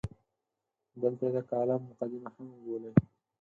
[1.01, 2.93] دلته یې د کالم مقدمه هم وبولئ.